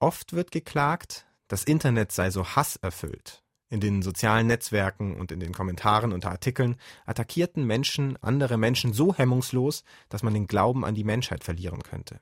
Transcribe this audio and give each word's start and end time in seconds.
Oft 0.00 0.32
wird 0.32 0.52
geklagt, 0.52 1.26
das 1.48 1.64
Internet 1.64 2.12
sei 2.12 2.30
so 2.30 2.44
hasserfüllt. 2.44 3.42
In 3.68 3.80
den 3.80 4.00
sozialen 4.00 4.46
Netzwerken 4.46 5.16
und 5.16 5.32
in 5.32 5.40
den 5.40 5.52
Kommentaren 5.52 6.12
unter 6.12 6.30
Artikeln 6.30 6.76
attackierten 7.04 7.64
Menschen 7.64 8.16
andere 8.22 8.56
Menschen 8.56 8.92
so 8.92 9.14
hemmungslos, 9.14 9.82
dass 10.08 10.22
man 10.22 10.34
den 10.34 10.46
Glauben 10.46 10.84
an 10.84 10.94
die 10.94 11.04
Menschheit 11.04 11.44
verlieren 11.44 11.82
könnte. 11.82 12.20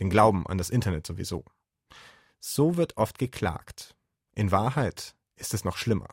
Den 0.00 0.08
Glauben 0.08 0.46
an 0.46 0.58
das 0.58 0.70
Internet 0.70 1.06
sowieso. 1.06 1.44
So 2.40 2.76
wird 2.76 2.96
oft 2.96 3.18
geklagt. 3.18 3.94
In 4.34 4.50
Wahrheit 4.50 5.14
ist 5.36 5.52
es 5.52 5.62
noch 5.62 5.76
schlimmer. 5.76 6.08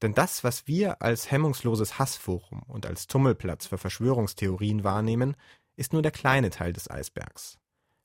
Denn 0.00 0.14
das, 0.14 0.42
was 0.44 0.66
wir 0.66 1.02
als 1.02 1.30
hemmungsloses 1.30 1.98
Hassforum 1.98 2.62
und 2.62 2.86
als 2.86 3.06
Tummelplatz 3.06 3.66
für 3.66 3.76
Verschwörungstheorien 3.76 4.82
wahrnehmen, 4.82 5.36
ist 5.76 5.92
nur 5.92 6.00
der 6.00 6.10
kleine 6.10 6.48
Teil 6.48 6.72
des 6.72 6.90
Eisbergs. 6.90 7.58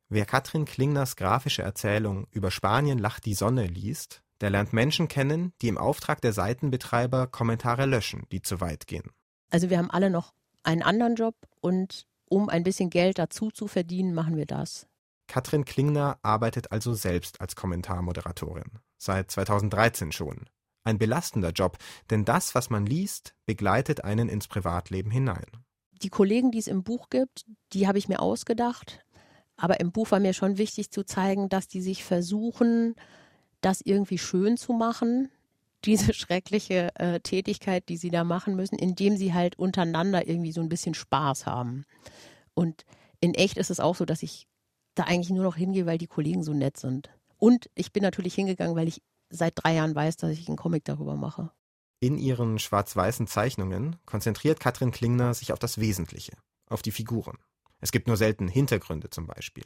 Wer 0.09 0.25
Katrin 0.25 0.65
Klingners 0.65 1.15
grafische 1.15 1.61
Erzählung 1.61 2.27
Über 2.31 2.51
Spanien 2.51 2.99
lacht 2.99 3.25
die 3.25 3.33
Sonne 3.33 3.65
liest, 3.65 4.21
der 4.41 4.49
lernt 4.49 4.73
Menschen 4.73 5.07
kennen, 5.07 5.53
die 5.61 5.69
im 5.69 5.77
Auftrag 5.77 6.21
der 6.21 6.33
Seitenbetreiber 6.33 7.27
Kommentare 7.27 7.85
löschen, 7.85 8.27
die 8.31 8.41
zu 8.41 8.61
weit 8.61 8.87
gehen. 8.87 9.11
Also 9.49 9.69
wir 9.69 9.77
haben 9.77 9.91
alle 9.91 10.09
noch 10.09 10.33
einen 10.63 10.83
anderen 10.83 11.15
Job 11.15 11.35
und 11.61 12.05
um 12.29 12.49
ein 12.49 12.63
bisschen 12.63 12.89
Geld 12.89 13.19
dazu 13.19 13.51
zu 13.51 13.67
verdienen, 13.67 14.13
machen 14.13 14.37
wir 14.37 14.45
das. 14.45 14.87
Katrin 15.27 15.65
Klingner 15.65 16.19
arbeitet 16.21 16.71
also 16.71 16.93
selbst 16.93 17.41
als 17.41 17.55
Kommentarmoderatorin. 17.55 18.79
Seit 18.97 19.31
2013 19.31 20.11
schon. 20.11 20.49
Ein 20.83 20.97
belastender 20.97 21.51
Job, 21.51 21.77
denn 22.09 22.25
das, 22.25 22.55
was 22.55 22.69
man 22.69 22.85
liest, 22.85 23.35
begleitet 23.45 24.03
einen 24.03 24.27
ins 24.29 24.47
Privatleben 24.47 25.11
hinein. 25.11 25.45
Die 26.01 26.09
Kollegen, 26.09 26.51
die 26.51 26.59
es 26.59 26.67
im 26.67 26.83
Buch 26.83 27.09
gibt, 27.09 27.45
die 27.71 27.87
habe 27.87 27.97
ich 27.97 28.09
mir 28.09 28.19
ausgedacht. 28.19 29.02
Aber 29.57 29.79
im 29.79 29.91
Buch 29.91 30.11
war 30.11 30.19
mir 30.19 30.33
schon 30.33 30.57
wichtig 30.57 30.91
zu 30.91 31.05
zeigen, 31.05 31.49
dass 31.49 31.67
die 31.67 31.81
sich 31.81 32.03
versuchen, 32.03 32.95
das 33.61 33.81
irgendwie 33.81 34.17
schön 34.17 34.57
zu 34.57 34.73
machen, 34.73 35.29
diese 35.85 36.13
schreckliche 36.13 36.91
äh, 36.95 37.19
Tätigkeit, 37.19 37.87
die 37.89 37.97
sie 37.97 38.09
da 38.09 38.23
machen 38.23 38.55
müssen, 38.55 38.77
indem 38.77 39.17
sie 39.17 39.33
halt 39.33 39.57
untereinander 39.57 40.27
irgendwie 40.27 40.51
so 40.51 40.61
ein 40.61 40.69
bisschen 40.69 40.93
Spaß 40.93 41.45
haben. 41.45 41.85
Und 42.53 42.85
in 43.19 43.33
echt 43.33 43.57
ist 43.57 43.71
es 43.71 43.79
auch 43.79 43.95
so, 43.95 44.05
dass 44.05 44.23
ich 44.23 44.47
da 44.95 45.03
eigentlich 45.03 45.29
nur 45.29 45.43
noch 45.43 45.55
hingehe, 45.55 45.85
weil 45.85 45.97
die 45.97 46.07
Kollegen 46.07 46.43
so 46.43 46.53
nett 46.53 46.77
sind. 46.77 47.09
Und 47.37 47.69
ich 47.75 47.91
bin 47.91 48.03
natürlich 48.03 48.35
hingegangen, 48.35 48.75
weil 48.75 48.87
ich 48.87 49.01
seit 49.29 49.53
drei 49.55 49.75
Jahren 49.75 49.95
weiß, 49.95 50.17
dass 50.17 50.31
ich 50.31 50.47
einen 50.47 50.57
Comic 50.57 50.85
darüber 50.85 51.15
mache. 51.15 51.51
In 51.99 52.17
ihren 52.17 52.59
schwarz-weißen 52.59 53.27
Zeichnungen 53.27 53.95
konzentriert 54.05 54.59
Katrin 54.59 54.91
Klingner 54.91 55.33
sich 55.33 55.53
auf 55.53 55.59
das 55.59 55.79
Wesentliche, 55.79 56.33
auf 56.69 56.81
die 56.81 56.91
Figuren. 56.91 57.37
Es 57.83 57.91
gibt 57.91 58.07
nur 58.07 58.15
selten 58.15 58.47
Hintergründe 58.47 59.09
zum 59.09 59.27
Beispiel. 59.27 59.65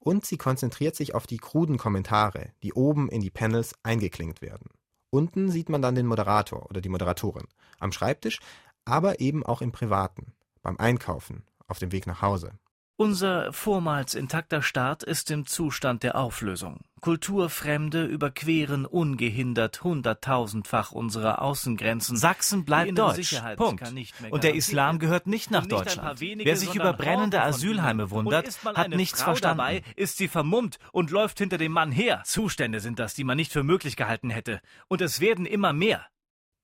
Und 0.00 0.26
sie 0.26 0.38
konzentriert 0.38 0.96
sich 0.96 1.14
auf 1.14 1.24
die 1.28 1.36
kruden 1.36 1.78
Kommentare, 1.78 2.50
die 2.64 2.72
oben 2.72 3.08
in 3.08 3.20
die 3.20 3.30
Panels 3.30 3.76
eingeklingt 3.84 4.42
werden. 4.42 4.70
Unten 5.10 5.48
sieht 5.48 5.68
man 5.68 5.80
dann 5.80 5.94
den 5.94 6.06
Moderator 6.06 6.68
oder 6.68 6.80
die 6.80 6.88
Moderatorin, 6.88 7.46
am 7.78 7.92
Schreibtisch, 7.92 8.40
aber 8.84 9.20
eben 9.20 9.46
auch 9.46 9.62
im 9.62 9.70
Privaten, 9.70 10.32
beim 10.62 10.78
Einkaufen, 10.78 11.44
auf 11.68 11.78
dem 11.78 11.92
Weg 11.92 12.08
nach 12.08 12.22
Hause. 12.22 12.58
Unser 13.00 13.52
vormals 13.52 14.16
intakter 14.16 14.60
Staat 14.60 15.04
ist 15.04 15.30
im 15.30 15.46
Zustand 15.46 16.02
der 16.02 16.16
Auflösung. 16.16 16.80
Kulturfremde 17.00 18.04
überqueren 18.04 18.86
ungehindert 18.86 19.84
hunderttausendfach 19.84 20.90
unsere 20.90 21.40
Außengrenzen. 21.40 22.16
Sachsen 22.16 22.64
bleibt 22.64 22.98
deutsch. 22.98 23.40
Punkt. 23.56 23.84
Und 24.30 24.42
der 24.42 24.56
Islam 24.56 24.98
gehört 24.98 25.28
nicht 25.28 25.52
nach 25.52 25.66
Deutschland. 25.66 26.18
Wenige, 26.18 26.44
Wer 26.50 26.56
sich 26.56 26.74
über 26.74 26.92
brennende 26.92 27.40
Asylheime 27.40 28.10
wundert, 28.10 28.48
hat 28.64 28.88
nichts 28.88 29.22
Frau 29.22 29.26
verstanden. 29.26 29.58
Dabei, 29.58 29.84
ist 29.94 30.16
sie 30.16 30.26
vermummt 30.26 30.80
und 30.90 31.12
läuft 31.12 31.38
hinter 31.38 31.56
dem 31.56 31.70
Mann 31.70 31.92
her. 31.92 32.22
Zustände 32.24 32.80
sind 32.80 32.98
das, 32.98 33.14
die 33.14 33.22
man 33.22 33.36
nicht 33.36 33.52
für 33.52 33.62
möglich 33.62 33.94
gehalten 33.94 34.30
hätte. 34.30 34.60
Und 34.88 35.02
es 35.02 35.20
werden 35.20 35.46
immer 35.46 35.72
mehr. 35.72 36.04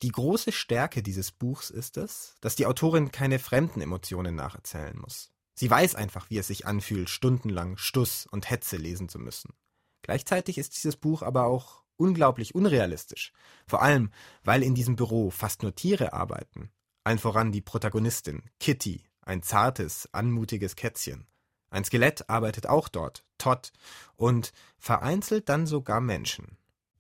Die 0.03 0.11
große 0.11 0.51
Stärke 0.51 1.01
dieses 1.01 1.31
Buchs 1.31 1.71
ist 1.71 1.97
es, 1.97 2.37
dass 2.41 2.57
die 2.57 2.67
Autorin 2.67 3.13
keine 3.13 3.39
fremden 3.39 3.81
Emotionen 3.81 4.35
nacherzählen 4.35 4.99
muss. 4.99 5.31
Sie 5.55 5.71
weiß 5.71 5.95
einfach, 5.95 6.31
wie 6.31 6.39
es 6.39 6.49
sich 6.49 6.67
anfühlt, 6.67 7.09
stundenlang 7.09 7.77
Stuss 7.77 8.27
und 8.31 8.51
Hetze 8.51 8.77
lesen 8.77 9.09
zu 9.09 9.19
müssen. 9.19 9.55
Gleichzeitig 10.03 10.59
ist 10.59 10.77
dieses 10.77 10.97
Buch 10.97 11.23
aber 11.23 11.45
auch 11.45 11.85
unglaublich 11.97 12.55
unrealistisch. 12.55 13.33
Vor 13.67 13.83
allem, 13.83 14.11
weil 14.43 14.63
in 14.63 14.75
diesem 14.75 14.97
Büro 14.97 15.31
fast 15.31 15.63
nur 15.63 15.75
Tiere 15.75 16.13
arbeiten. 16.13 16.71
Allen 17.05 17.19
voran 17.19 17.53
die 17.53 17.61
Protagonistin, 17.61 18.43
Kitty, 18.59 19.05
ein 19.23 19.43
zartes, 19.43 20.09
anmutiges 20.13 20.77
Kätzchen. 20.77 21.27
Ein 21.71 21.85
Skelett 21.85 22.29
arbeitet 22.29 22.67
auch 22.67 22.89
dort, 22.89 23.25
Todd, 23.39 23.73
und 24.17 24.53
vereinzelt 24.79 25.49
dann 25.49 25.67
sogar 25.67 26.01
Menschen. 26.01 26.57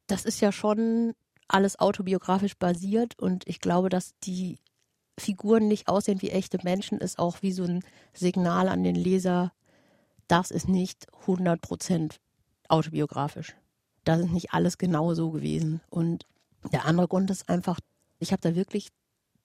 Das 0.06 0.24
ist 0.24 0.40
ja 0.40 0.52
schon 0.52 1.14
alles 1.48 1.78
autobiografisch 1.78 2.56
basiert 2.56 3.18
und 3.18 3.46
ich 3.46 3.60
glaube, 3.60 3.88
dass 3.88 4.18
die 4.20 4.58
Figuren 5.18 5.68
nicht 5.68 5.88
aussehen 5.88 6.22
wie 6.22 6.30
echte 6.30 6.58
Menschen, 6.62 6.98
ist 6.98 7.18
auch 7.18 7.42
wie 7.42 7.52
so 7.52 7.64
ein 7.64 7.84
Signal 8.12 8.68
an 8.68 8.82
den 8.82 8.96
Leser, 8.96 9.52
das 10.28 10.50
ist 10.50 10.68
nicht 10.68 11.06
100% 11.26 12.16
autobiografisch. 12.68 13.54
Das 14.04 14.20
ist 14.20 14.30
nicht 14.30 14.52
alles 14.52 14.78
genau 14.78 15.14
so 15.14 15.30
gewesen. 15.30 15.80
Und 15.90 16.26
der 16.72 16.86
andere 16.86 17.08
Grund 17.08 17.30
ist 17.30 17.48
einfach, 17.48 17.78
ich 18.18 18.32
habe 18.32 18.40
da 18.40 18.54
wirklich 18.54 18.88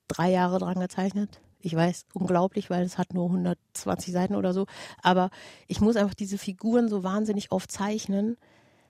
drei 0.08 0.32
Jahre 0.32 0.60
dran 0.60 0.80
gezeichnet. 0.80 1.42
Ich 1.62 1.76
weiß, 1.76 2.06
unglaublich, 2.14 2.70
weil 2.70 2.84
es 2.84 2.98
hat 2.98 3.14
nur 3.14 3.26
120 3.26 4.14
Seiten 4.14 4.36
oder 4.36 4.54
so. 4.54 4.66
Aber 5.02 5.30
ich 5.68 5.82
muss 5.82 5.98
einfach 5.98 6.14
diese 6.14 6.38
Figuren 6.38 6.88
so 6.88 7.04
wahnsinnig 7.04 7.52
oft 7.52 7.72
zeichnen. 7.72 8.38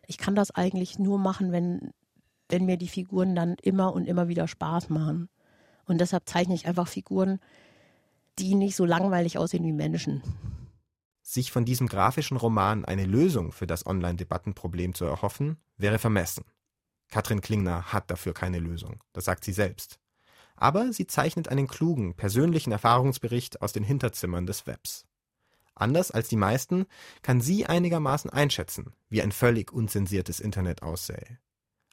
Ich 0.06 0.18
kann 0.18 0.36
das 0.36 0.52
eigentlich 0.52 1.00
nur 1.00 1.18
machen, 1.18 1.52
wenn, 1.52 1.92
wenn 2.48 2.66
mir 2.66 2.78
die 2.78 2.88
Figuren 2.88 3.36
dann 3.36 3.56
immer 3.62 3.94
und 3.94 4.08
immer 4.08 4.28
wieder 4.28 4.48
Spaß 4.48 4.90
machen. 4.90 5.30
Und 5.90 5.98
deshalb 6.00 6.30
zeichne 6.30 6.54
ich 6.54 6.68
einfach 6.68 6.88
Figuren, 6.88 7.40
die 8.38 8.54
nicht 8.54 8.76
so 8.76 8.86
langweilig 8.86 9.40
aussehen 9.40 9.66
wie 9.66 9.74
Menschen. 9.74 10.22
Sich 11.24 11.52
von 11.52 11.66
diesem 11.66 11.88
grafischen 11.88 12.38
Roman 12.38 12.86
eine 12.86 13.06
Lösung 13.06 13.52
für 13.52 13.66
das 13.66 13.88
Online-Debattenproblem 13.88 14.94
zu 14.94 15.06
erhoffen, 15.06 15.58
wäre 15.78 15.98
vermessen. 15.98 16.46
Katrin 17.10 17.42
Klingner 17.42 17.92
hat 17.92 18.12
dafür 18.12 18.36
keine 18.36 18.60
Lösung, 18.60 19.04
das 19.14 19.26
sagt 19.26 19.44
sie 19.44 19.52
selbst. 19.52 20.00
Aber 20.56 20.94
sie 20.94 21.08
zeichnet 21.08 21.48
einen 21.48 21.68
klugen, 21.68 22.14
persönlichen 22.14 22.72
Erfahrungsbericht 22.72 23.64
aus 23.64 23.74
den 23.74 23.84
Hinterzimmern 23.84 24.46
des 24.46 24.68
Webs. 24.68 25.06
Anders 25.74 26.12
als 26.12 26.28
die 26.28 26.36
meisten 26.36 26.86
kann 27.24 27.42
sie 27.42 27.66
einigermaßen 27.66 28.30
einschätzen, 28.30 28.94
wie 29.10 29.24
ein 29.24 29.32
völlig 29.32 29.72
unzensiertes 29.72 30.40
Internet 30.40 30.84
aussähe. 30.84 31.40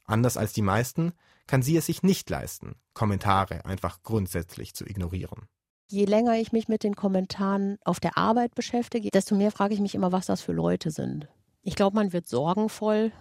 Anders 0.06 0.36
als 0.36 0.52
die 0.52 0.62
meisten 0.62 1.12
kann 1.46 1.62
sie 1.62 1.76
es 1.76 1.86
sich 1.86 2.02
nicht 2.02 2.28
leisten, 2.30 2.76
Kommentare 2.94 3.64
einfach 3.64 4.02
grundsätzlich 4.02 4.74
zu 4.74 4.84
ignorieren. 4.84 5.48
Je 5.88 6.04
länger 6.04 6.34
ich 6.34 6.52
mich 6.52 6.68
mit 6.68 6.82
den 6.82 6.96
Kommentaren 6.96 7.78
auf 7.84 8.00
der 8.00 8.16
Arbeit 8.16 8.54
beschäftige, 8.54 9.10
desto 9.10 9.36
mehr 9.36 9.52
frage 9.52 9.74
ich 9.74 9.80
mich 9.80 9.94
immer, 9.94 10.10
was 10.10 10.26
das 10.26 10.40
für 10.40 10.52
Leute 10.52 10.90
sind. 10.90 11.28
Ich 11.62 11.76
glaube, 11.76 11.94
man 11.94 12.12
wird 12.12 12.26
sorgenvoll. 12.26 13.12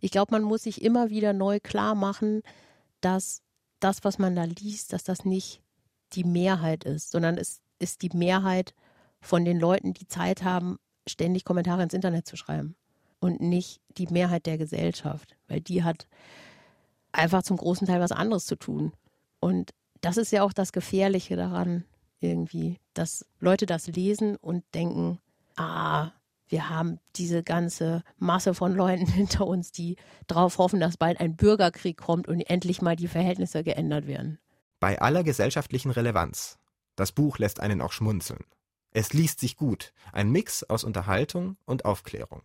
Ich 0.00 0.10
glaube, 0.10 0.32
man 0.32 0.42
muss 0.42 0.64
sich 0.64 0.82
immer 0.82 1.08
wieder 1.10 1.32
neu 1.32 1.60
klar 1.60 1.94
machen, 1.94 2.42
dass 3.00 3.42
das, 3.80 4.04
was 4.04 4.18
man 4.18 4.36
da 4.36 4.44
liest, 4.44 4.92
dass 4.92 5.04
das 5.04 5.24
nicht 5.24 5.62
die 6.12 6.24
Mehrheit 6.24 6.84
ist, 6.84 7.10
sondern 7.10 7.38
es 7.38 7.60
ist 7.78 8.02
die 8.02 8.10
Mehrheit 8.14 8.74
von 9.22 9.44
den 9.44 9.58
Leuten, 9.58 9.94
die 9.94 10.06
Zeit 10.06 10.42
haben, 10.42 10.78
ständig 11.08 11.44
Kommentare 11.44 11.82
ins 11.82 11.94
Internet 11.94 12.26
zu 12.26 12.36
schreiben 12.36 12.76
und 13.20 13.40
nicht 13.40 13.80
die 13.96 14.06
Mehrheit 14.08 14.46
der 14.46 14.58
Gesellschaft, 14.58 15.36
weil 15.46 15.60
die 15.60 15.84
hat 15.84 16.08
einfach 17.12 17.42
zum 17.42 17.56
großen 17.56 17.86
Teil 17.86 18.00
was 18.00 18.12
anderes 18.12 18.46
zu 18.46 18.56
tun. 18.56 18.92
Und 19.40 19.70
das 20.00 20.16
ist 20.16 20.32
ja 20.32 20.42
auch 20.42 20.52
das 20.52 20.72
Gefährliche 20.72 21.36
daran, 21.36 21.84
irgendwie, 22.20 22.78
dass 22.94 23.26
Leute 23.38 23.66
das 23.66 23.86
lesen 23.86 24.36
und 24.36 24.64
denken, 24.74 25.18
ah, 25.56 26.10
wir 26.48 26.68
haben 26.68 26.98
diese 27.16 27.42
ganze 27.42 28.02
Masse 28.18 28.54
von 28.54 28.74
Leuten 28.74 29.06
hinter 29.10 29.46
uns, 29.46 29.72
die 29.72 29.96
darauf 30.26 30.58
hoffen, 30.58 30.80
dass 30.80 30.96
bald 30.96 31.20
ein 31.20 31.36
Bürgerkrieg 31.36 31.96
kommt 31.96 32.28
und 32.28 32.40
endlich 32.40 32.82
mal 32.82 32.96
die 32.96 33.08
Verhältnisse 33.08 33.62
geändert 33.62 34.06
werden. 34.06 34.38
Bei 34.80 35.00
aller 35.00 35.22
gesellschaftlichen 35.22 35.90
Relevanz. 35.90 36.58
Das 36.96 37.12
Buch 37.12 37.38
lässt 37.38 37.60
einen 37.60 37.80
auch 37.80 37.92
schmunzeln. 37.92 38.44
Es 38.92 39.12
liest 39.12 39.38
sich 39.40 39.56
gut, 39.56 39.92
ein 40.12 40.30
Mix 40.30 40.64
aus 40.64 40.82
Unterhaltung 40.84 41.56
und 41.64 41.84
Aufklärung. 41.84 42.42